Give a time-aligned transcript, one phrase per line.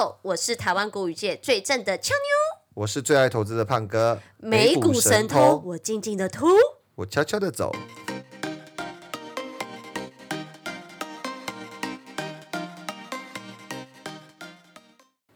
[0.00, 6.46] 后，我是台湾国语界最正的俏妞，我是最爱投资的胖哥，美股神偷，我静静的偷，
[6.94, 7.70] 我悄悄的走。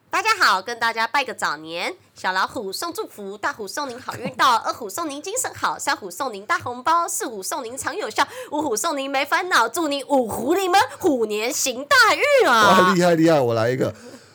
[0.08, 12.80] 大家好，跟大家拜个早年，小老虎送祝福，大虎送您好运到，二虎送您精神好，三虎送您大红包，四虎送您长有效，五虎送您没烦恼，祝你五狐狸们虎年行大运啊！
[12.80, 13.38] 哇，厉害厉害！
[13.38, 13.92] 我来一个，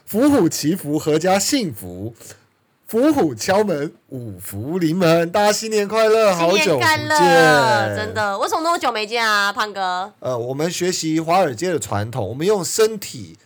[0.09, 2.15] 伏虎祈福，阖家幸福。
[2.87, 6.33] 伏虎敲门，五福临门，大家新年快乐！
[6.33, 7.07] 好久不见，
[7.95, 10.11] 真的，为什么那么久没见啊，胖哥？
[10.17, 13.37] 呃，我们学习华尔街的传统，我们用身体。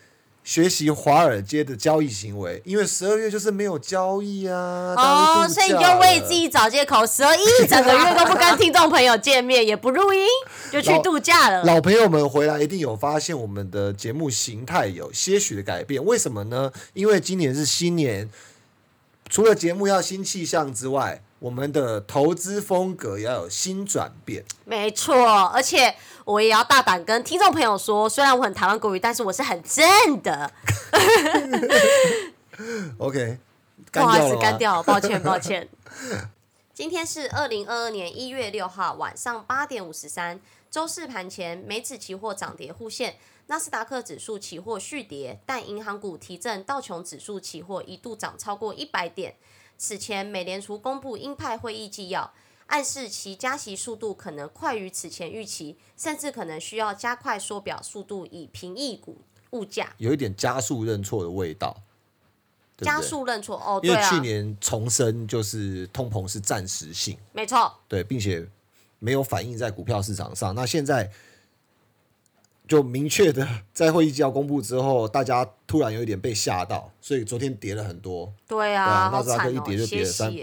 [0.43, 4.93] 学习华尔街的交易行为，因为十二月就是没有交易啊。
[4.97, 10.21] 哦，所以你就为自己找借口，十二一整个月都不跟听众朋友见面，也不录音，
[10.71, 11.63] 就去度假了。
[11.63, 16.03] 老朋友们回来一定有发现，我们的节目形态有些许的改变。
[16.03, 16.71] 为什么呢？
[16.93, 18.29] 因为今年是新年，
[19.29, 21.21] 除了节目要新气象之外。
[21.43, 25.13] 我们的投资风格要有新转变，没错，
[25.47, 30.49] 而且我也要大胆跟听众朋友说，虽然我很台湾国语，但是我是很正的。
[32.97, 33.37] OK，
[33.91, 35.67] 不好意思，干掉，抱歉， 抱歉。
[36.73, 40.39] 今天是二零二二年一月六号晚上八点五十三，
[40.71, 49.35] 周四盘前，美指期货涨跌互现，纳斯达克指数期货续跌，但银行股提振，道琼指数期货一度涨超过一百点。
[49.77, 52.33] 此前，美联储公布鹰派会议纪要，
[52.67, 59.21] 暗示其加息速度可能快于此前预期，甚至可能需要加快缩表速度以平抑股
[59.51, 59.93] 物价。
[59.97, 61.75] 有一点加速认错的味道。
[62.77, 67.73] 加速认错哦，因为去年重申就是通膨是暂时性，没错。
[67.87, 68.47] 对，并且
[68.99, 70.55] 没有反映在股票市场上。
[70.55, 71.11] 那现在。
[72.73, 78.33] 就明确的在会议纪要公布之后，大家突然有一点被吓到，所以昨天跌了很多。
[78.47, 80.33] 对啊，纳斯达克一跌就跌了三，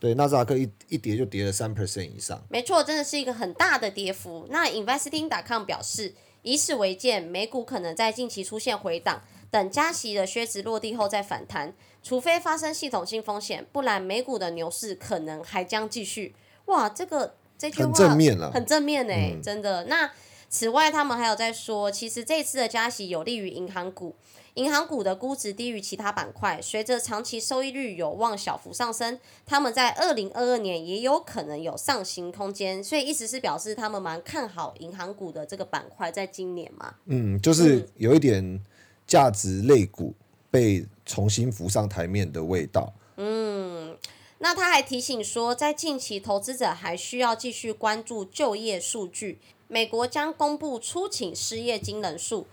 [0.00, 2.44] 对，纳斯达克一一跌就跌了三 percent 以上。
[2.48, 4.48] 没错，真的是一个很大的跌幅。
[4.50, 6.12] 那 Investing.com 表示，
[6.42, 9.22] 以此为鉴，美股可能在近期出现回档，
[9.52, 11.72] 等加息的靴子落地后再反弹，
[12.02, 16.34] 除非发生系统性风险，不然美股的牛市可能还将继续。
[16.64, 20.10] 哇，这个这句话很正面了，很正面哎，真的那。
[20.48, 24.14] 此外，他们还有在说，其实这次的加息有利于银行股，
[24.54, 36.94] 银行股的估值低于其他板块，随着长期收益率有望小幅上升，他们在二零二二年也有可能有上行空间，所以意思是表示他们蛮看好银行股的这个板块，在今年嘛。
[37.06, 38.62] 嗯，就是有一点
[39.06, 40.14] 价值类股
[40.50, 42.94] 被重新浮上台面的味道。
[43.16, 43.96] 嗯，
[44.38, 49.40] 那他还提醒说，在近期投资者还需要继续关注就业数据。
[49.68, 52.46] 美国将公布初请失业金人数，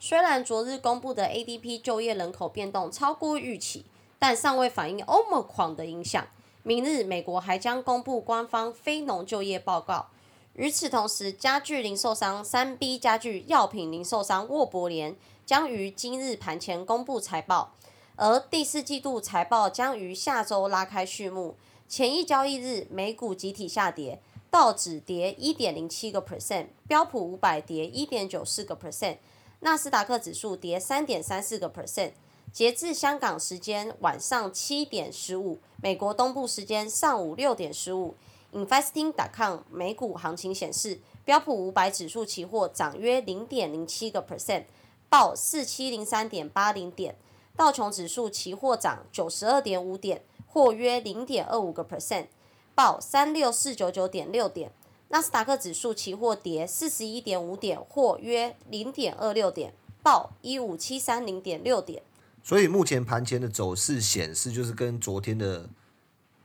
[0.00, 3.84] 虽然昨日公布的 ADP 就业人口变动超过预期，
[4.18, 6.26] 但尚未反映 Omicron 的影响。
[6.64, 10.08] 明日美国还将公布官方非农就业报告。
[10.54, 17.74] 与此同时，家具零售商三 B 家具药品零售商沃伯联将于今日盘前公布财报，
[18.16, 21.54] 而第四季度财报将于下周拉开序幕。
[21.86, 24.20] 前一交易日，美股集体下跌。
[24.56, 29.18] 道指跌一点零七个 percent，标普五百跌一点九四个 percent，
[29.60, 32.12] 纳斯达克指数跌三点三四个 percent。
[32.54, 38.14] 截至香港时间晚上七点十五，美国东部时间上午六点十五
[38.54, 44.64] ，Investing.com 美股行情显示，标普五百指数期货涨约零点零七个 percent，
[45.10, 47.12] 报四七零三点八零点；
[47.54, 52.28] 道琼指数期货涨九十二点五点，或约零点二五个 percent。
[52.76, 54.70] 报三六四九九点六点，
[55.08, 59.72] 纳斯达克指数期货跌四十一点五点，或约零点二六点，
[60.02, 62.02] 报一五七三零点六点。
[62.42, 65.66] 所以目前盘前的走势显示，就是跟昨天的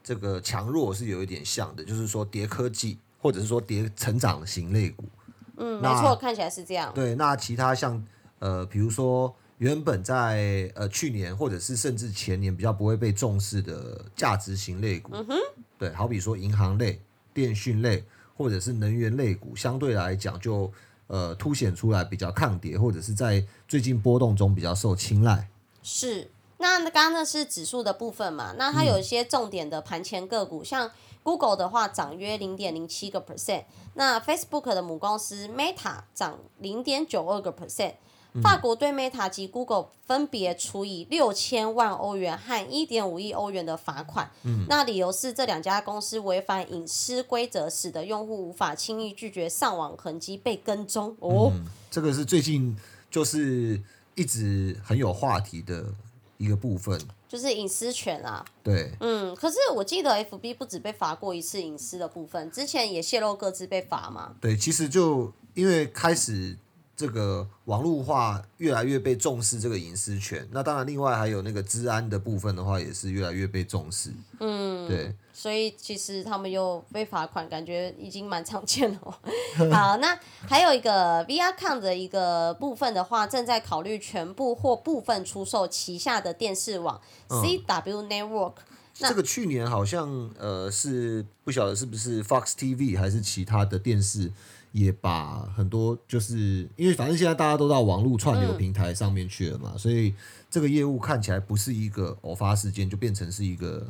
[0.02, 5.04] 这个强弱是有一点像的，就是说跌科技，或者是说跌成长型类股。
[5.58, 6.94] 嗯，没错，看起来是这样。
[6.96, 8.02] 对，那其他像
[8.40, 15.12] 呃，比如说原本在呃去年或者是甚至前年比较不会被重视的价值型类股。
[15.14, 15.36] 嗯哼。
[15.82, 17.02] 对，好比说银行类、
[17.34, 18.04] 电讯类
[18.38, 20.72] 或者是能源类股，相对来讲就
[21.08, 25.50] 呃凸显出来比较抗跌，或者是在最近波动中比较受青睐。
[25.82, 26.30] 是，
[26.60, 28.54] 那刚刚那是指数的部分嘛？
[28.60, 30.92] 那它有一些重点的盘前个股，像
[31.24, 33.64] Google 的话涨约零点零七个 percent，
[33.96, 37.96] 那 Facebook 的母公司 Meta 涨零点九二个 percent。
[38.42, 44.32] 法国对 Meta 及 Google 分别处以六千万欧元和一点五亿欧元的罚款。
[44.44, 51.16] 嗯那理由是这两家公司违反隐私规则，使得用户无法轻易拒绝上网痕迹被跟踪。
[51.20, 51.52] 哦，
[51.90, 52.78] 这个是最近
[53.10, 53.82] 就是
[54.16, 55.86] 一直很有话题的
[56.38, 57.00] 一个部分。
[57.28, 58.46] 就是隐私权啊。
[58.62, 64.36] 对，嗯，可是我记得 FB 不止被罚过一次隐私的部分，之前也泄露各自被罚嘛。
[64.42, 66.58] 对，其实就因为开始
[67.02, 74.12] 这个网络化越来越被重视这个隐私权，那当然另外还有那个治安的部分的话，也是越来越被重视。
[74.40, 75.16] 嗯，对。
[75.34, 79.20] 所以其实他们又被罚款，感觉已经蛮常见了。
[79.74, 80.16] 好，那
[80.48, 88.54] 还有一个 VRCon 的一个部分的话，正在考虑全部或部分出售旗下的电视网 CW Network。
[88.94, 94.32] 这个去年好像呃是不晓得是不是 Fox TV 还是其他的电视
[94.72, 100.14] 也把很多就是因为反正现在大家都到网络串流平台上面去了嘛，所以
[100.50, 103.88] 这个业务看起来不是一个偶发事件，就变成是一个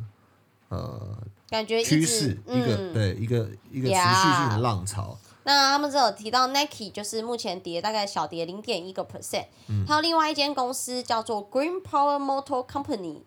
[0.69, 1.18] 呃。
[1.50, 5.18] 感觉趋势一个对一个一个持续性的浪潮。
[5.44, 9.48] 那他们这有提到 Nike，就是目前跌大概小跌零点一个 percent。
[9.86, 13.18] 还有另外一间公司叫做 Green Power Motor Company，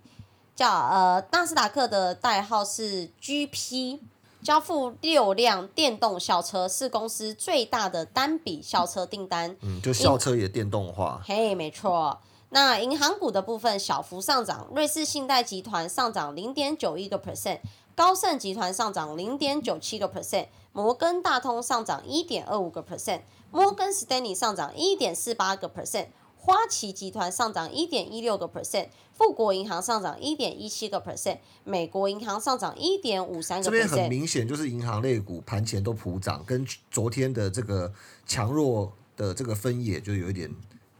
[0.56, 3.98] 叫呃纳斯达克的代号是 GP，
[4.44, 9.56] 交付六辆电动校车，是公司最大的单笔校车订单。
[9.62, 11.22] 嗯，就校车也电动化。
[11.24, 12.20] 嘿，没错。
[12.50, 17.60] 那银行股的部分小幅上涨，瑞士信贷集团上涨零点九一个 percent。
[17.96, 26.08] 高盛集团上涨零点九七个 percent，摩根大通上涨一点二五个 percent，摩根士丹利上涨一点四八个 percent，
[26.44, 33.70] 花旗集团上涨一点一六个 percent，富国银行上涨一点一七个 percent，美国银行上涨一点五三个 percent。
[33.70, 37.90] 这边很明显就是银行类股盘前都普涨，跟昨天的这个
[38.26, 40.54] 强弱的这个分野就有一点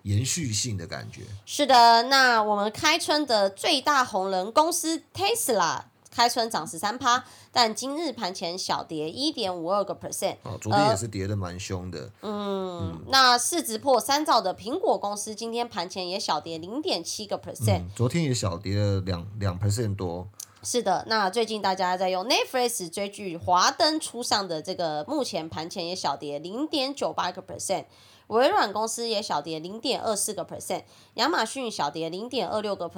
[0.05, 1.21] 延续性的感觉。
[1.45, 5.83] 是的，那我们开春的最大红人公司 Tesla。
[6.15, 10.37] 开春涨十三趴，但今日盘前小跌一点五二个 percent。
[10.45, 12.09] 哦，昨天也是跌的蛮凶的。
[12.23, 17.83] 嗯，那市值破三兆的苹果公司今天盘前也小跌零点七个 percent。
[17.97, 20.29] 昨天也小跌了两两 percent 多。
[20.63, 27.87] 是的，那最近大家在用 Netflix 追剧，华灯初上的这个目前盘前也小跌零点九八个 percent。
[28.29, 30.85] 微软公司也小跌零点二四个 percent，
[31.15, 32.89] 亚马逊小跌零点二六个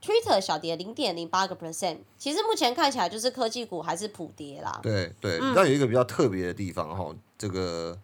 [0.00, 1.98] percent，Twitter 小跌零点零八个 percent。
[2.16, 4.78] 其实目前看起来就是科技股还是普跌啦。
[4.82, 7.98] 对对，但有一个比较特别的地方哈，这个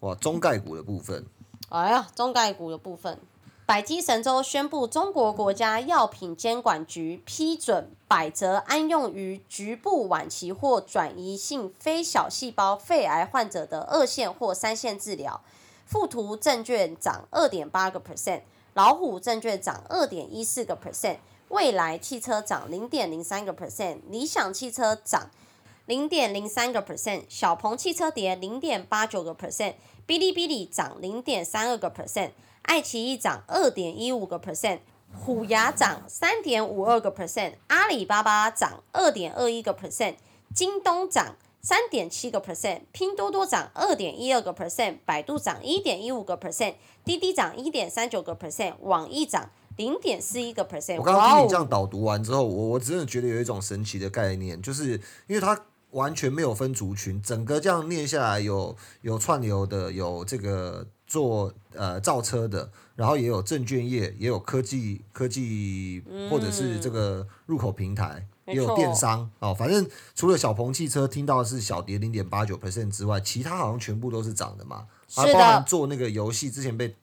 [0.00, 1.24] 哇中概股的部分。
[1.70, 3.20] 哎呀，中概股的部分，
[3.66, 15.42] 百基神州宣布，中国国家药品监管局批准百泽安用于局部晚期或转移性非小细胞肺癌患者的二线或三线治疗。
[15.84, 18.42] 富途证券涨二点八个 percent，
[18.74, 21.16] 老虎证券涨二点一四个 percent，
[21.48, 25.30] 蔚来汽车涨零点零三个 percent，理想汽车涨
[25.86, 29.74] 零点零三个 percent，小鹏汽车跌零点八九个 percent，
[30.06, 32.30] 哔哩哔哩涨零点三二个 percent，
[32.62, 34.80] 爱奇艺涨二点一五个 percent，
[35.12, 40.16] 虎牙涨三点五二个 percent，阿里巴巴涨二点二一个 percent，
[40.54, 41.36] 京东涨。
[41.68, 50.96] 三点七个 percent，拼多多涨二点一二个 percent，百度涨一点一五个 percent，滴滴涨一点三九个 percent，网易涨零点四一个 percent。
[50.96, 54.92] 我刚刚听你这样导读完之后，我我真的觉得有一种神奇的概念，就是
[55.26, 68.26] 因为它完全没有分族群，整个这样念下来，有有串流的，有这个做呃造车的，然后也有证券业，也有科技科技或者是这个入口平台。
[68.48, 74.86] 也有电商哦，反正除了小鹏汽车听到是小跌零点八九 percent 之外，其他好像全部都是涨的嘛。
[75.06, 75.32] 是的。
[75.32, 76.94] 包含做那个游戏之前被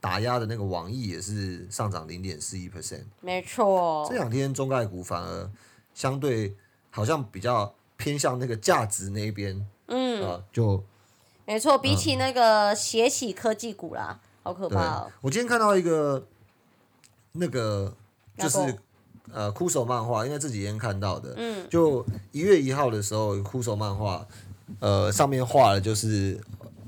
[0.00, 3.04] 打压的那个网易也是上涨零点四一 percent。
[3.20, 4.06] 没错。
[4.08, 5.50] 这两天中概股反而
[5.94, 6.56] 相对
[6.90, 9.66] 好像比较偏向那个价值那边。
[9.88, 10.26] 嗯。
[10.26, 10.82] 啊，就。
[11.46, 15.06] 没错，比起那个斜起科技股啦，好可怕。
[15.20, 16.26] 我今天看到一个
[17.32, 17.94] 那个
[18.38, 18.78] 就是。
[19.32, 21.66] 呃，枯手漫画，因为这几天看到的，嗯。
[21.70, 24.26] 就一月一号的时候，枯手漫画，
[24.80, 26.38] 呃，上面画的就是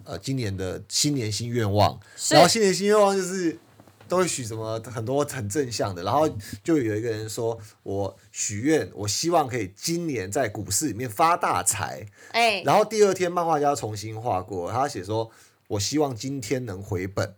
[0.05, 1.99] 呃今年的新年新愿望，
[2.31, 3.59] 然后新年新愿望就是
[4.07, 6.29] 都会许什么很多很正向的，然后
[6.63, 15.31] 就有一个人说，我许愿，我希望可以今年在股市里面发大财，哎，然后第二天漫画家重新画过，他写说，
[15.69, 17.35] 我希望今天能回本。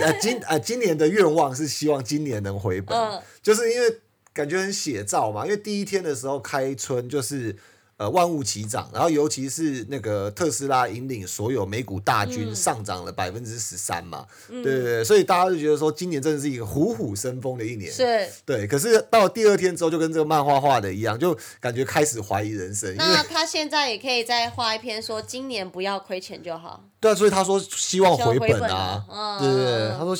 [0.00, 2.96] 呃，今呃今年的愿望是希望今年能回本，
[3.42, 4.00] 就是因为
[4.32, 5.44] 感觉很写照嘛。
[5.44, 7.56] 因为第一天的时候开春就是
[7.98, 17.92] 呃万物齐涨，然后尤其是那个特斯拉引领所有美股大军上涨了百分之十三嘛，对对对，所以大家就觉得说今年真的是一个虎虎生风的一年。
[17.92, 18.66] 是，对。
[18.66, 22.96] 可是到第二天之后，就跟这个漫画画的一样，就感觉开始怀疑人生。
[22.96, 26.88] 那他现在也可以再画一篇说今年不要亏钱就好。
[27.02, 30.16] 对啊，所以他说希望回本啊啊，对对对，嗯他说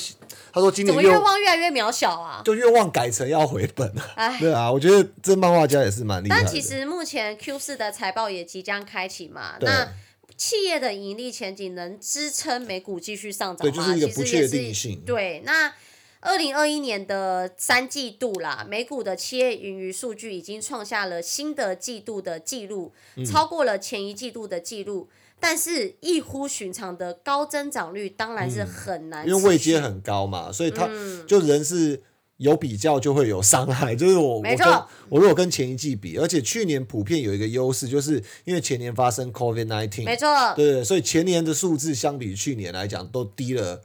[0.51, 2.41] 他说今年愿望越来越渺小啊？
[2.43, 6.43] 就愿望改成要回本啊，哎，对啊，我觉得这漫画家也是蛮厉害的。
[6.43, 9.93] 但其实目前 Q 四的财报也即将开启嘛，那
[10.35, 13.71] 企业的盈利前景能支撑美股继续上涨吗？
[13.71, 15.73] 对就是一个不确定性对，那
[16.19, 25.07] 二零二一年的三季度啦，美股的企业盈余数据已经创下了新的季度的记录，嗯超过了前一季度的记录。
[25.43, 32.01] 但是异乎寻常的高增长率当然是很难、嗯因为位阶很高嘛，所以他嗯就人是
[32.37, 43.81] 有比较就会有伤害，就是我我跟没错我如果跟前一季比，而且去年普遍有一个优势，就是因为前年发生 COVID 没 nineteen，没错，对，所以前年的数字相比去年来讲都低了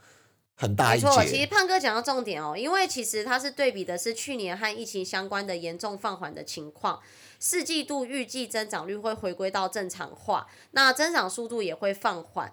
[0.54, 1.46] 很大一没错，其实。
[1.46, 7.00] 胖哥讲到重点哦，因为其实他是对比的是去年和疫情相关的严重放缓的情况，
[7.38, 12.52] 四季度预计增长率会回归到正常化，那增长速度也会放缓。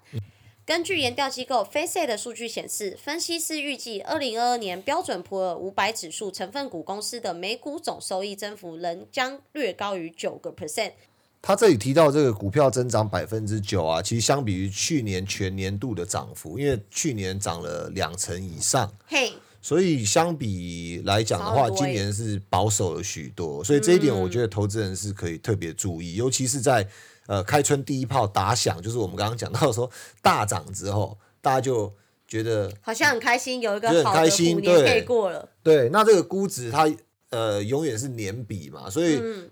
[0.66, 10.94] 根据研调机构 Faceit 的数据显示，分析师预计，二零二二年标准普尔五百指数成分股公司的每股总收益增幅仍将略高于九个 percent。
[11.40, 19.32] 他这里提到这个股票增长百分之九啊，其实相比于去年全年度的涨幅，因为去年涨了两成以上，嘿，
[19.66, 26.88] 所以相比来讲的话，今年是保守了许多，所以这一点我觉得投资人是可以特别注意，尤其是在
[27.26, 29.90] 呃开春第一炮打响，就是我们刚刚讲到说
[30.22, 31.92] 大涨之后，大家就
[32.28, 35.50] 觉得好像很开心，有一个好的开心虎年可以对过了。
[35.64, 36.88] 对，那这个估值它
[37.32, 39.50] 呃永远是年比嘛，所以嗯。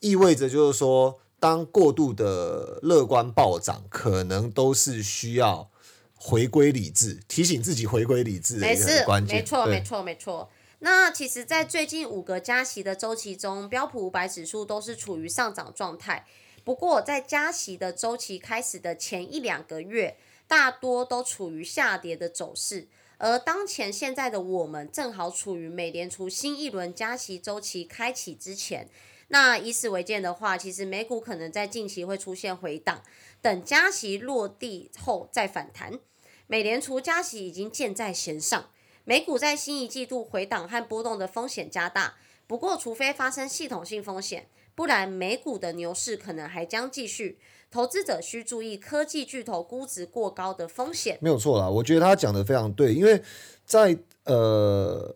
[0.00, 5.70] 意味着就是说，当过度的乐观暴涨，可能都是需要
[6.16, 9.36] 回归理智，提醒自己回归理智的一个没事很关，键。
[9.36, 10.50] 没错，没错，没错。
[10.80, 16.26] 那其实，在最近五个加息的周期中，标普五百指数都是处于上涨状态。
[16.64, 22.88] 不过，在加息的周期开始的前一两个月，大多都处于下跌的走势。
[23.18, 28.88] 而当前现在的我们，正好处于美联储新一轮加息周期开启之前。
[29.28, 33.02] 那以此为鉴的话，其实美股可能在近期会出现回档，
[33.40, 35.98] 等加息落地后再反弹。
[36.46, 38.70] 美联储加息已经箭在弦上，
[39.04, 42.14] 美股在新一季度回档和波动的风险加大。
[42.46, 47.38] 不过，除非发生系统性风险，不然美股的牛市可能还将继续。
[47.68, 51.18] 投资者需注意科技巨头估值过高的风险。
[51.20, 53.20] 没有错啦，我觉得他讲的非常对，因为
[53.64, 55.14] 在呃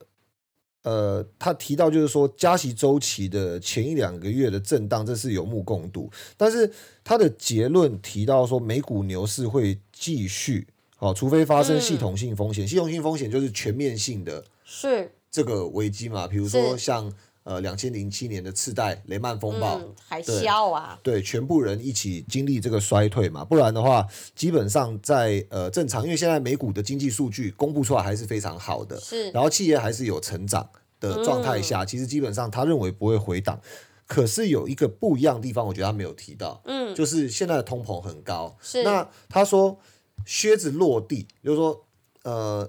[0.82, 6.10] 呃，他提到就是说加息周期的前一两个月的震荡，这是有目共睹。
[6.36, 6.70] 但是
[7.04, 10.66] 他的结论提到说，美股牛市会继续，
[10.98, 12.66] 哦，除非发生系统性风险。
[12.66, 30.68] 系统性风险就是全面性的是，这个危机嘛，比如说像呃两千零七年的次贷雷曼风暴，嗯，海啸啊，对，全部人一起经历这个衰退嘛，不然的话，基本上在呃正常，因为现在美股的经济数据公布出来还是非常好的，是，然后企业还是有成长
[31.00, 33.60] 的状态下，其实基本上他认为不会回档。
[34.06, 38.56] 可是有一个不一样的地方，我觉得他没有提到，嗯，就是现在的通膨很高。
[38.60, 39.78] 是，那他说
[40.26, 41.86] 靴子落地，就是说，
[42.24, 42.68] 呃，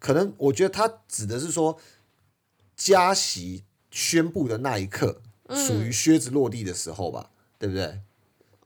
[0.00, 1.78] 可能我觉得他指的是说
[2.76, 5.20] 加息宣布的那一刻，
[5.50, 8.00] 属于靴子落地的时候吧，对不对？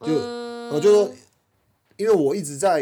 [0.00, 0.70] 就嗯。
[0.72, 1.14] 我就说，
[1.98, 2.80] 因为我一直在，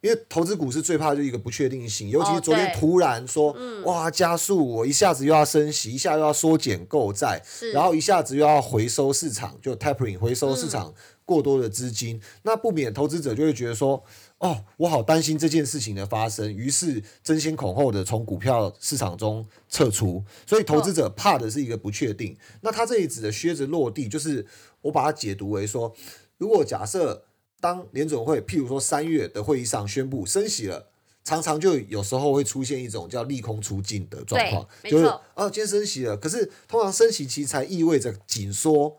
[0.00, 3.54] 因为投资股市最怕就一个不确定性，尤其是哦昨天突然说，
[3.84, 7.42] 哇加速，我一下子又要升息，一下又要缩减购债，
[7.74, 10.94] 然后一下子又要回收市场，就 tapering 回收市场
[11.26, 14.02] 过多的资金，那不免投资者就会觉得说，
[14.38, 22.36] 哦，我好担心这件事情的发生，于是争先恐后的从股票市场中撤出，所以投资者怕的是一个不确定。
[22.60, 24.46] 那他这里指的靴子落地，就是
[24.82, 25.94] 我把它解读为说，
[26.36, 27.24] 如果假设
[27.60, 30.88] 当联准会，譬如说三月的会议上宣布升息了。
[31.24, 35.04] 常常就有时候会出现一种叫利空出尽的状况，就是
[35.34, 38.96] 哦，今天升息了，可是通常升息其实才意味着紧缩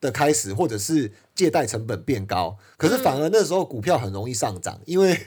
[0.00, 2.56] 的开始，或者是借贷成本变高。
[2.76, 5.18] 可是反而那时候股票很容易上涨，因为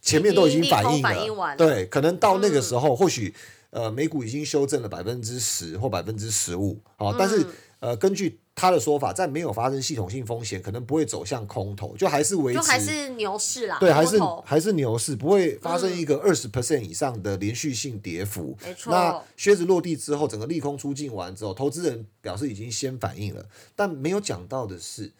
[0.00, 1.34] 前面都已经反应了。
[1.34, 3.34] 了对，可能到那个时候，或许
[3.70, 7.44] 呃美股已经修正了百分之十或百分之十五，好，但是
[7.80, 18.58] 呃根据他的说法，在没有发生系统性风险，可能不会走向空头，就还是维持就还是牛市啦，对，还是还是牛市，不会发生一个二十 percent 以上的连续性跌幅。
[18.66, 18.92] 没错。
[18.92, 23.46] 那靴子落地之后，整个利空出尽完之后，投资人表示已经先反应了，
[23.76, 25.12] 但没有讲到的是，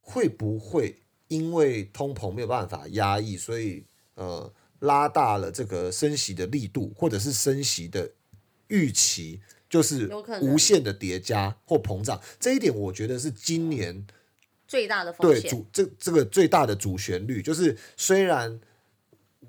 [0.00, 8.10] 会不会因为通膨没有办法压抑，所以呃拉大了这个升息的力度，或者是升息的
[8.68, 9.40] 预期，
[9.72, 10.06] 就是
[10.42, 12.20] 无限的叠加或膨胀。
[12.38, 14.06] 这一点我觉得是今年
[14.68, 15.40] 最大的风险。
[15.40, 18.60] 对主这这个最大的主旋律，就是虽然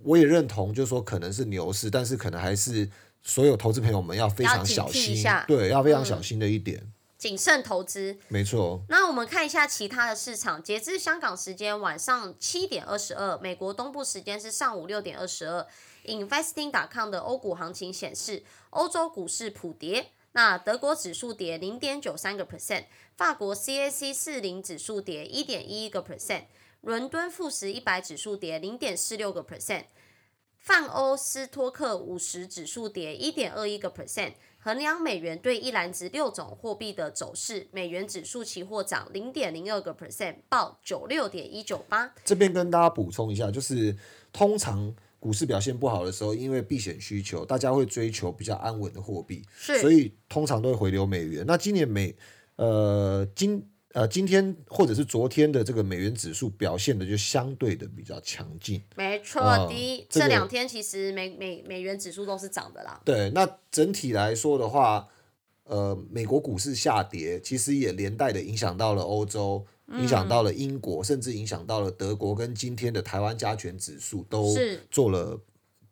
[0.02, 2.90] 我也认同，就是说可能是牛市，但是可能还是
[3.22, 6.90] 所有投资朋友们要非常小心，对，要非常小心的一点。
[7.18, 8.18] 谨慎投资。
[8.30, 15.68] 没错，那我们看一下其他的市场，截至香港时间晚上七点二十二，美国东部时间是上午六点二十二。
[16.06, 22.86] Investing.com 的欧股行情显示，欧洲股市普跌，那德国指数跌零点九三个 percent，
[23.16, 26.44] 法国 CAC 四零指数跌一点一一个 percent，
[26.82, 29.86] 伦敦富时一百指数跌零点四六个 percent。
[30.58, 34.34] 泛欧斯托克五十指数跌一点二一个 percent。
[34.60, 42.14] 衡量美元对一篮子六种货币的走势，美元指数期货涨零点零二个 percent，报九六点一九八。
[42.24, 43.94] 这边跟大家补充一下，就是
[44.32, 51.46] 通常股市表现不好的时候，因为避险需求，大家会追求比较安稳的货币，是所以通常都会回流美元。
[51.48, 52.14] 那今年美
[52.58, 58.84] 呃今呃今天或者是昨天的这个美元指数表现的就相对的比较强劲。
[58.98, 63.02] 没错，啊第一这个这两天其实美美美元指数都是涨的啦。
[63.06, 65.08] 对，那整体来说的话，
[65.64, 75.40] 呃，美国股市下跌，其实也连带的影响到了欧洲，影响到了英国，甚至影响到了德国，跟今天的台湾加权指数都是做了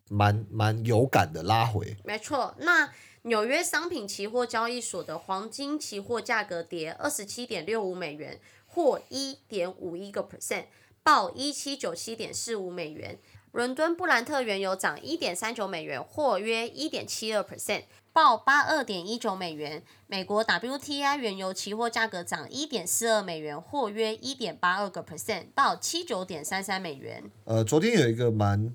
[0.08, 1.96] 蛮蛮有感的拉回。
[2.04, 10.64] 没错，那纽约商品期货交易所的黄金期货价格跌二十七点六五美元，或一点五一个 percent，
[11.02, 13.18] 报一七九七点四五美元。
[13.52, 19.82] 伦敦布兰特原油涨一点三九美元，或约一点七二 percent，报八二点一九美元。
[20.06, 27.24] 美国 WTI 原油期货价格涨一点四二美元，或约一点八二个 percent，报七九点三三美元。
[27.44, 28.74] 呃，昨天有一个蛮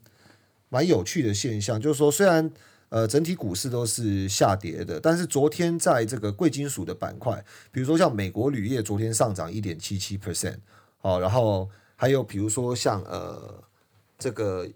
[0.70, 2.52] 蛮有趣的现象，就是说，虽然
[2.90, 10.58] 呃整体股市都是下跌的，但是昨天在这个贵金属的板块，比如说像美国铝业，昨天上涨一点七七 percent，
[10.98, 13.64] 好，然后还有比如说像呃
[14.18, 14.68] 这个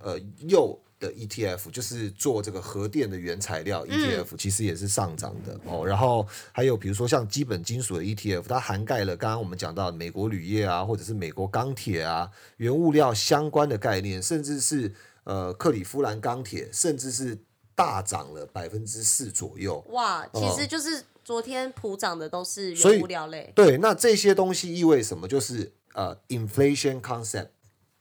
[0.00, 5.86] 呃铀的 ETF，就是做这个核电的原材料 ETF，、其实也是上涨的哦。
[5.86, 14.92] 然后还有比如说像基本金属的 ETF，它涵盖了刚刚我们讲到美国铝业啊，或者是美国钢铁啊，原物料相关的概念，甚至是
[15.24, 17.38] 呃克里夫兰钢铁，甚至是
[17.74, 19.84] 大涨了百分之四左右。
[19.90, 23.52] 哇，其哦实就是昨天普涨的都是原物料类。
[23.54, 25.28] 对，那这些东西意味什么？
[25.28, 27.48] 就是呃，inflation concept，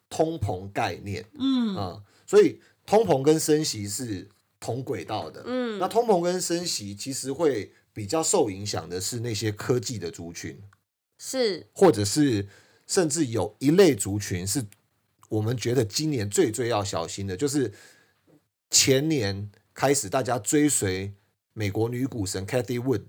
[0.10, 1.26] 通膨概念。
[1.38, 4.28] 嗯啊、所以通膨跟升息是
[4.60, 5.44] 同轨道的。
[5.46, 10.60] 嗯，那通膨跟升息其实会比较受影响的是那些科技的族群，
[11.20, 11.68] 是。
[11.74, 12.48] 或者是
[12.88, 14.66] 甚至有一类族群是
[15.30, 17.74] 我们觉得今年最最要小心的，就是
[18.72, 21.14] 前年开始大家追随
[21.54, 23.04] 美国女股神 Cathy Wood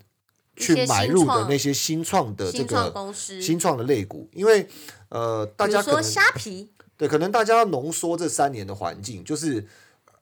[0.57, 4.67] 去买入的那些新创的这个，新创的类股，因为
[5.07, 9.65] 呃，大家可能虾皮，对，可能大家要浓缩这三年的环境，就是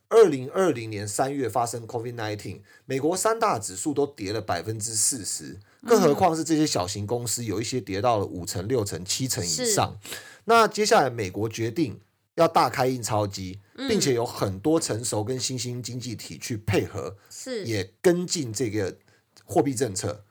[0.10, 9.98] 二零二零年三月发生 COVID nineteen，美国三大指数都跌了百分之四十，更何况是这些小型公司，有一些跌到了五成、六成、七成以上。
[10.46, 12.00] 那接下来美国决定
[12.36, 13.60] 要大开印钞机，
[13.90, 17.66] 并且有很多成熟跟新兴经济体去配合，是。
[17.66, 18.96] 也跟进这个
[19.44, 20.24] 货币政策。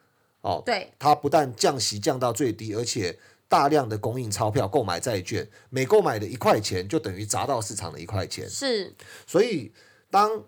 [0.43, 8.49] 哦，对，它不但降息降到最低，而且大量的供应钞票购买债券，每购买的一块钱就等于砸到市场的一块钱。
[8.49, 8.95] 是
[9.27, 9.73] 所以，
[10.11, 10.45] 当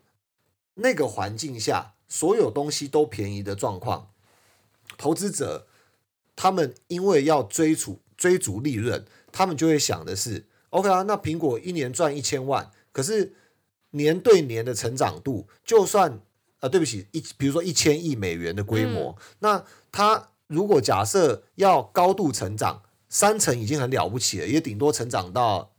[0.74, 4.10] 那个环境下，所有东西都便宜的状况，
[4.96, 5.66] 投资者
[6.34, 13.34] 他们因为要追逐追逐利润，他们就会想的是，OK 啊，那苹果一年赚一千万，可是
[13.90, 16.20] 年对年的成长度，就算
[16.60, 25.72] 呃，对不起，一比如说一千亿美元的规模，那它如果假设要高度成长，三成已经很了不起了，也顶多成长到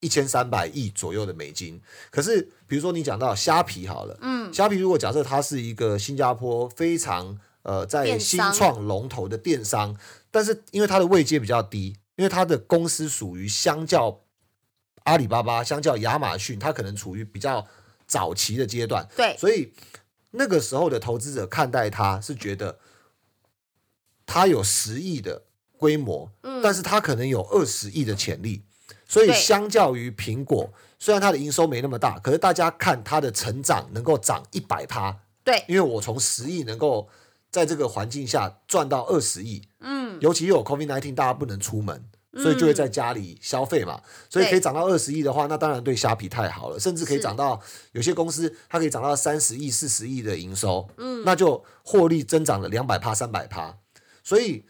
[0.00, 1.80] 一千三百亿左右的美金。
[2.10, 9.96] 可是，比如说你讲到虾皮好了，嗯，虾皮如果假设它是一个新加坡非常呃在新创龙头的电商，
[10.30, 14.20] 但是因为它的位阶比较低，因为它的公司属于相较
[15.04, 17.66] 阿里巴巴、相较亚马逊，它可能处于比较
[18.06, 19.72] 早期的阶段，对，所以
[20.32, 22.78] 那个时候的投资者看待它是觉得
[24.26, 25.44] 它有十亿的
[25.84, 26.30] 规模，
[26.62, 28.62] 但是它可能有二十亿的潜力。
[29.06, 37.06] 所以相较于苹果，虽然它的营收没那么大，可是大家看它的成长能够涨一百趴，对，因为我从十亿能够
[37.50, 42.02] 在这个环境下赚到二十亿，嗯，尤其又有 COVID nineteen，大家不能出门，
[42.42, 47.60] 所以就会在家里消费嘛，所以可以涨到二十亿的话，那当然对虾皮太好了，甚至可以涨到
[47.92, 53.76] 有些公司它可以涨到三十亿、四十亿的营收，嗯，那就获利增长了两百趴、三百趴，
[54.24, 54.64] 所以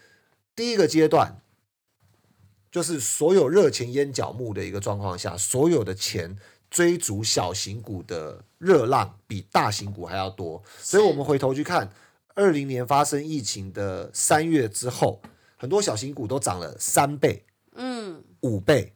[0.57, 1.41] 第一个阶段。
[2.71, 6.37] 就是所有热钱淹脚目的一个状况下，所有的钱
[6.69, 11.93] 追逐小型股的热浪比大型股还要多，所以我们回头去看，
[12.35, 15.23] 二零年发生疫情的三月之后，
[15.57, 17.45] 很多小型股都涨了三倍、
[17.77, 18.93] 嗯，五倍，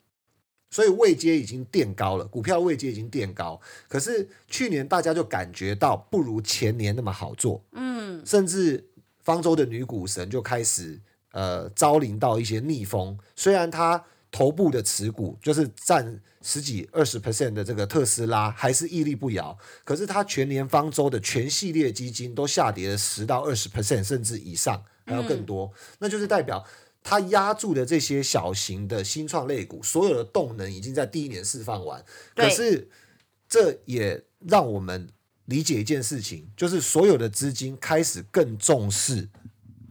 [0.70, 3.60] 所以位阶已经垫高了，股票位阶已经垫高。
[3.86, 8.88] 可是去年大家就感觉到不如前年那么好做，嗯，甚至
[9.22, 11.00] 方舟的女股神就开始
[11.32, 13.18] 呃招临到一些逆风。
[13.36, 26.64] 虽然它头部的持股就是占十几二十 percent 的这个特斯拉还是屹立不摇，可是它全年方舟的全系列基金都下跌了十到二十 percent 甚至以上，还要更多，那就是代表。
[27.00, 32.04] 它压住的这些小型的新创类股，所有的动能已经在第一年释放完。
[32.34, 32.90] 可是
[33.48, 35.08] 这也让我们
[35.46, 39.30] 理解一件事情，就是所有的资金开始更重视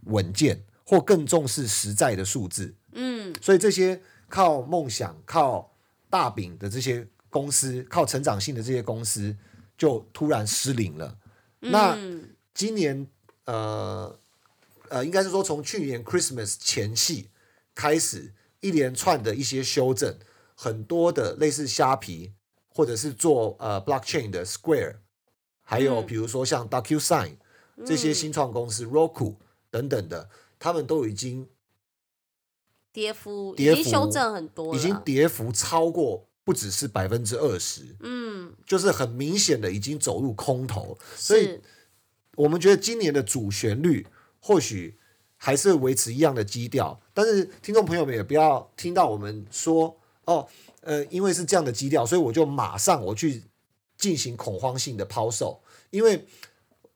[0.03, 2.73] 稳健，或更重视实在的数字。
[2.93, 5.75] 嗯，所以这些靠梦想、靠
[6.09, 9.35] 大饼的这些公司，靠成长性的这些公司，
[9.77, 11.17] 就突然失灵了。
[11.59, 13.05] 那嗯今年
[13.43, 14.17] 呃
[14.87, 17.29] 呃，应该是说从去年 Christmas 前夕
[17.75, 20.17] 开始，一连串的一些修正，
[20.55, 22.31] 很多的类似虾皮
[22.69, 24.95] 或者是做呃 blockchain 的 Square，
[25.61, 27.35] 还有嗯比如说像 DocuSign
[27.85, 29.35] 这些嗯新创公司、Roku
[29.69, 31.47] 等等的，他们都已经
[32.91, 41.59] 跌幅跌幅已经修正很多，已经跌幅超过不只是百分之二十，嗯，就是很明显的已经走入空头，所以
[42.35, 44.07] 我们觉得今年的主旋律
[44.39, 44.97] 或许
[45.35, 50.47] 还是维持一样的基调，但是听众朋友们也不要听到我们说哦，
[50.81, 53.43] 呃，因为是这样的基调，所以我就马上我去
[53.97, 56.25] 进行恐慌性的抛售，因为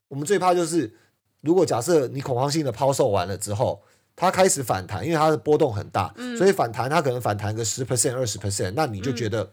[0.07, 0.95] 我们最怕就是
[1.41, 3.81] 如果假设你恐慌性的抛售完了之后。
[4.13, 9.49] 它开始反弹，因为它的波动很大，所以反弹它可能反弹个十 percent、二十 percent，那你就觉得、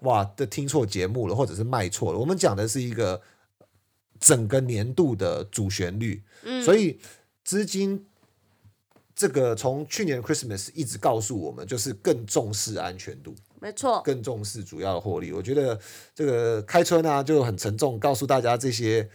[0.00, 2.18] 哇，这听错节目了，或者是卖错了。
[2.18, 3.20] 我们讲的是一个
[4.20, 7.00] 整个年度的主旋律，嗯所以
[7.42, 8.06] 资金
[9.16, 15.32] 这个从去年 Christmas 一直告诉我们，就是更重视安全度，没错，更重视主要的获利。
[15.32, 15.76] 我觉得
[16.14, 19.08] 这个开春呢就很沉重，告诉大家这些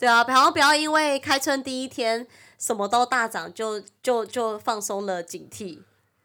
[0.00, 2.26] 对啊，然后不要因为开春第一天
[2.58, 5.78] 什么都大涨，就就就放松了警惕。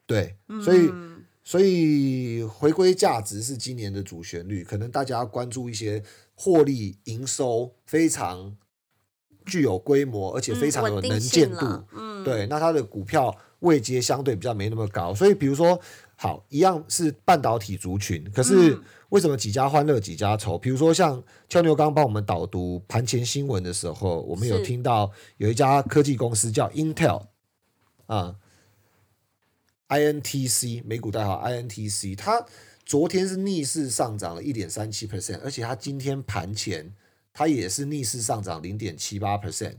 [0.07, 0.89] 对，所以。
[0.91, 6.01] 嗯所以回归价值是今年的主旋律，可能大家要关注一些
[6.33, 8.57] 获利、营收非常
[9.45, 11.67] 具有规模，而且非常有能见度。
[11.91, 15.79] 嗯，对，那它的股票位阶相对比较没那么高，所以比如说，
[16.15, 20.57] 好，一样是半导体族群，可是嗯为什么几家欢乐几家愁？
[20.57, 27.27] 比如说像俏妞刚帮我们导读盘前新闻的时候，我们有是听到有一家科技公司叫 Intel
[28.07, 28.35] 啊
[29.89, 32.45] ，INTC 美股代号 INTC，它
[32.85, 36.93] 昨天是逆势上涨了一点三七 percent，而且它今天盘前
[37.33, 39.75] 它也是逆势上涨零点七八 percent。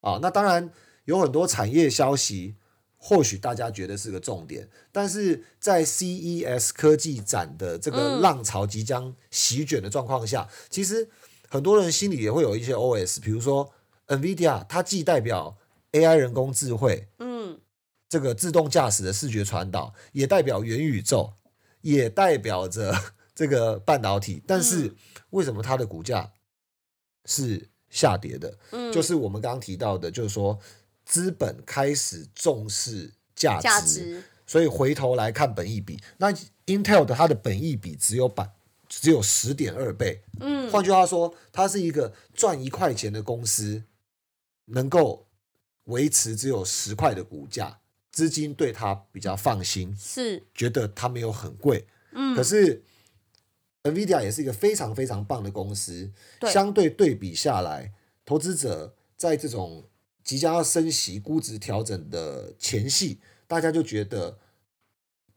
[0.00, 0.70] 啊，那当然
[1.04, 2.54] 有很多产业消息，
[2.98, 8.20] 或许大家觉得是个重点，但是在 CES 科技展的这个嗯。
[8.20, 11.08] 浪潮即将席卷的状况下，其实
[11.48, 13.72] 很多人心里也会有一些 OS，比如说
[14.08, 15.56] NVIDIA，它既代表
[15.92, 17.60] AI 人工智慧，嗯，
[18.08, 21.34] 这个自动驾驶的视觉传导，也代表元宇宙，
[21.82, 22.92] 也代表着
[23.32, 24.96] 这个半导体，但是嗯。
[25.30, 26.32] 为什么它的股价
[27.26, 28.58] 是下跌的？
[28.70, 28.90] 嗯。
[28.90, 30.58] 就是我们刚刚提到的，就是说
[31.08, 36.30] 资本开始重视价值，价值，所以回头来看本益比，那
[36.66, 38.50] Intel 的它的本益比只有百
[38.86, 43.84] 只有十点二倍，嗯，换句话说，它是一个赚一块钱的公司，
[44.66, 45.26] 能够
[45.84, 47.80] 维持只有十块的股价，
[48.12, 51.86] 资金对它比较放心，是，觉得它没有很贵。
[52.12, 52.82] 嗯，可是
[53.84, 56.52] NVIDIA 也是一个非常非常棒的公司，对。
[56.52, 57.94] 相对对比下来，
[58.26, 59.88] 投资者在这种
[60.28, 64.36] 即将要升息、估值调整的前夕，大家就觉得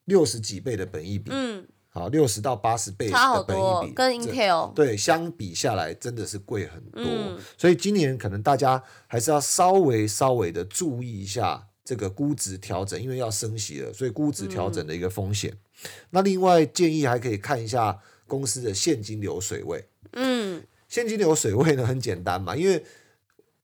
[0.04, 15.58] 六十几倍的本益比，嗯，好，六十到八十倍的本益比，，多跟 Intel，对相比下来真的是贵很多，嗯所以今年可能大家还是要稍微稍微的注意一下这个估值调整，因为要升息了，所以估值调整的一个风险。
[16.10, 22.84] 那另外建议还可以看一下公司的现金流水位，嗯，现金流水位呢很简单嘛，因为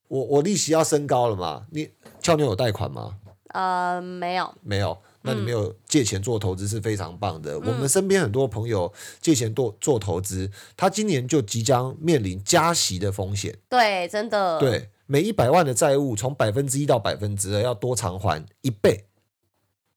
[0.08, 1.88] 我我利息要升高了嘛，你
[2.20, 3.16] 俏妞有贷款吗？
[3.48, 7.58] 呃，没有，没有，那嗯你没有借钱做投资是非常棒的。
[7.58, 8.92] 我们身边很多朋友
[9.22, 13.56] 借钱做做投资，他今年就即将面临加息的风险。
[13.68, 19.06] 对，真的，，对，每一百万的债务从百分之一到百分之二要多偿还一倍，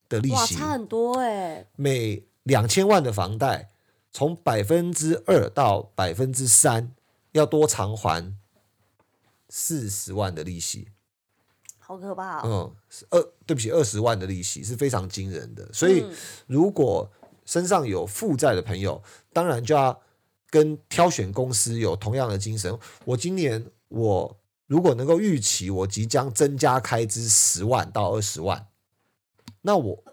[0.07, 3.69] 的利息，差很多哎、每两千万的房贷，
[4.13, 6.93] 从百分之二到百分之三，
[7.33, 8.33] 要多偿还
[9.53, 10.87] 四十万的利息。
[11.77, 12.73] 好可怕哦。
[12.73, 15.67] 嗯，二对不起，二十万的利息是非常惊人的。
[15.73, 16.15] 所以嗯，
[16.47, 17.11] 如果
[17.45, 20.01] 身上有负债的朋友，当然就要
[20.49, 22.79] 跟挑选公司有同样的精神。
[23.03, 28.67] 我今年我如果能够预期我即将增加开支十万到二十万，
[29.63, 30.03] 那我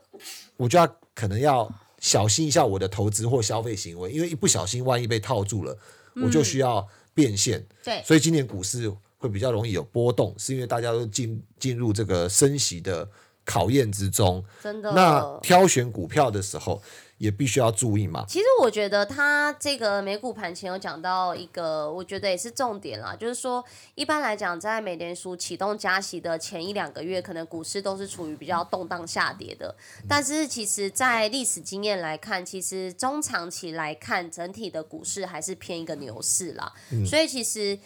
[0.57, 5.79] 我就要可能要小心一下我的投资或消费行为，因为一不小心万一被套住了，
[6.17, 7.65] 我就需要变现。
[7.85, 13.09] 对，所以今年股市会比较容易有波动，是因为大家都进进入这个升息的
[13.45, 14.43] 考验之中。
[14.63, 14.93] 真的。
[14.93, 16.81] 那挑选股票的时候，
[17.19, 18.25] 也必须要注意嘛。
[18.29, 23.65] 其实我觉得他这个美股盘前有讲到一个，我觉得也是重点啦，就是说
[23.97, 29.75] 一般来讲，在美联储启动加息的前一两个月，可能股市都是处于比较动荡下跌的。
[30.09, 36.73] 但是其实，在历史经验来看，其实中长期来看，整体的股市还是偏一个牛市啦。
[37.05, 37.77] 所以其实。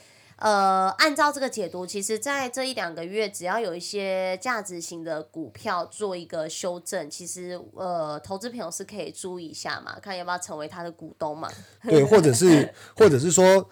[0.43, 11.49] 呃，按照这个解读，其实在这一两个月，只要有一些价值型的股票做一个修正，其实呃，投资朋友是可以注意一下嘛，看要不要成为他的股东嘛。
[11.85, 13.71] 对，或者是或者是说，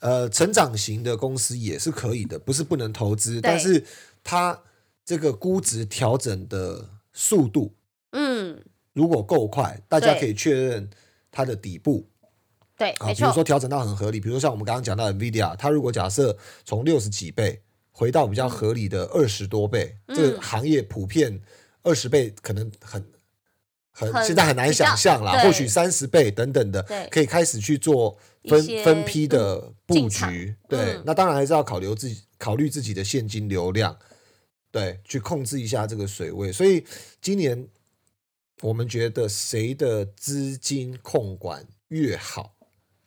[0.00, 3.82] 呃，成长型的公司也是可以的，不是不能投资，但是
[4.22, 4.62] 它
[5.06, 7.72] 这个估值调整的速度
[8.12, 10.90] 嗯，如果够快，大家可以确认
[11.30, 12.09] 它的底部。
[12.80, 17.60] 对，啊，比如说调整到很合理，比如说像我们刚刚讲到的 NVIDIA，它如果假设从六十几倍
[17.92, 21.42] 回到比较合理的二十多倍，嗯这个行业普遍
[21.82, 23.04] 二十倍可能很
[23.92, 30.56] 很很现在很难想象啦，或许三十倍等等的对，可以开始去做分分批的布局。
[30.66, 33.94] 对嗯，那当然还是要考虑自己考虑自己的现金流量，
[34.72, 36.50] 对，去控制一下这个水位。
[36.50, 36.82] 所以
[37.20, 37.68] 今年
[38.62, 42.54] 我们觉得谁的资金控管越好。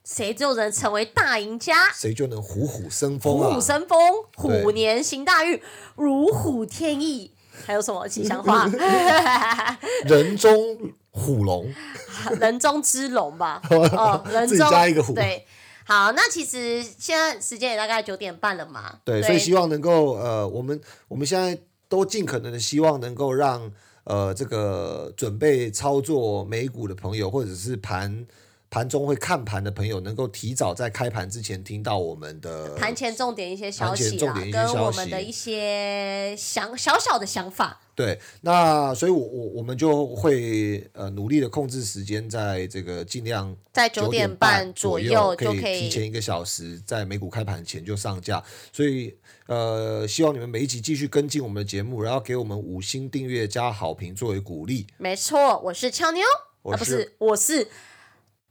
[0.03, 1.91] 谁就能成为大赢家。
[1.93, 3.53] 谁就能虎虎生风虎啊！
[3.53, 3.99] 虎生风，
[4.35, 5.61] 虎年行大运，
[5.95, 7.31] 如虎添翼。
[7.65, 8.65] 还有什么吉祥话？
[10.05, 11.71] 人中虎龙，
[12.41, 13.61] 人中之龙吧。
[13.69, 15.45] 哦，人中加一个虎对，
[15.85, 18.97] 好，那其实现在时间也大概九点半了嘛。
[19.05, 23.71] 对，所以希望能够呃，我们我们现在都尽可能的希望能够让
[24.05, 28.25] 呃这个准备操作美股的朋友，或者是盘
[28.73, 37.81] 盘中会看盘的朋友，能够提早在开盘之前听到我们的盘前重点一些消息啦，重点一些跟我们的一些想小小的想法。
[37.93, 48.43] 对，那所以我我我们就会呃努力的控制时间，在这个尽量在九9点半半左右可以右就可以提前一个小时，在美股开盘前就上架。
[48.71, 54.87] 所以呃，希望你们每一集继续跟进我们的节目，然后给我们五星订阅加好评作为鼓励。
[54.97, 56.23] 没错，我是俏妞，
[56.63, 57.67] 啊不是是，我是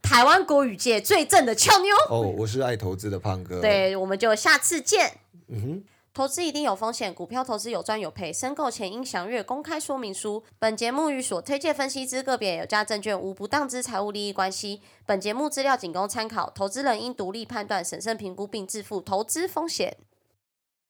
[0.02, 1.94] 台湾国语界最正的俏妞。
[2.10, 5.18] 哦，我是爱投资的胖哥。，对，我们就下次见。
[5.48, 5.84] 嗯哼。
[6.14, 10.44] 投资一定有风险，股票投资有赚有赔，申购前应详阅公开说明书。
[10.58, 14.82] 本节目与所推荐分析之个别有价证券无不当之财务利益关系。
[15.06, 19.96] 本节目资料仅供参考，投资人应独立判断、审慎评估并自负投资风险。